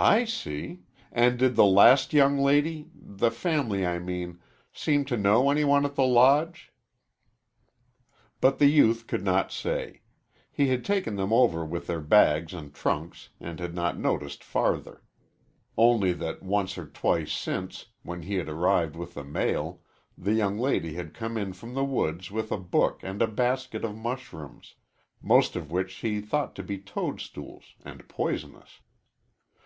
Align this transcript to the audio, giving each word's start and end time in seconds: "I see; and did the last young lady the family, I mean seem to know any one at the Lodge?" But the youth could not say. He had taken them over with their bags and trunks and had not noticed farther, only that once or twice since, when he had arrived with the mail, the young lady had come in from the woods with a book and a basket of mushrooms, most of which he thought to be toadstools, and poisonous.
"I 0.00 0.26
see; 0.26 0.82
and 1.10 1.36
did 1.36 1.56
the 1.56 1.64
last 1.64 2.12
young 2.12 2.38
lady 2.38 2.88
the 2.94 3.32
family, 3.32 3.84
I 3.84 3.98
mean 3.98 4.38
seem 4.72 5.04
to 5.06 5.16
know 5.16 5.50
any 5.50 5.64
one 5.64 5.84
at 5.84 5.96
the 5.96 6.06
Lodge?" 6.06 6.70
But 8.40 8.60
the 8.60 8.68
youth 8.70 9.08
could 9.08 9.24
not 9.24 9.50
say. 9.50 10.02
He 10.52 10.68
had 10.68 10.84
taken 10.84 11.16
them 11.16 11.32
over 11.32 11.64
with 11.64 11.88
their 11.88 12.00
bags 12.00 12.54
and 12.54 12.72
trunks 12.72 13.30
and 13.40 13.58
had 13.58 13.74
not 13.74 13.98
noticed 13.98 14.44
farther, 14.44 15.02
only 15.76 16.12
that 16.12 16.44
once 16.44 16.78
or 16.78 16.86
twice 16.86 17.32
since, 17.32 17.86
when 18.04 18.22
he 18.22 18.36
had 18.36 18.48
arrived 18.48 18.94
with 18.94 19.14
the 19.14 19.24
mail, 19.24 19.80
the 20.16 20.34
young 20.34 20.58
lady 20.58 20.92
had 20.94 21.12
come 21.12 21.36
in 21.36 21.52
from 21.52 21.74
the 21.74 21.84
woods 21.84 22.30
with 22.30 22.52
a 22.52 22.56
book 22.58 23.00
and 23.02 23.20
a 23.20 23.26
basket 23.26 23.84
of 23.84 23.96
mushrooms, 23.96 24.76
most 25.20 25.56
of 25.56 25.72
which 25.72 25.94
he 25.96 26.20
thought 26.20 26.54
to 26.54 26.62
be 26.62 26.78
toadstools, 26.78 27.74
and 27.84 28.08
poisonous. 28.08 28.78